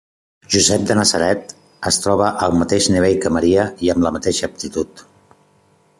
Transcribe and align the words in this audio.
Josep 0.53 0.85
de 0.91 0.95
Natzaret 0.99 1.53
es 1.91 2.01
troba 2.07 2.31
al 2.47 2.57
mateix 2.63 2.89
nivell 2.97 3.21
que 3.27 3.33
Maria 3.39 3.67
i 3.89 3.95
amb 3.95 4.07
la 4.09 4.17
mateixa 4.17 4.51
aptitud. 4.53 5.09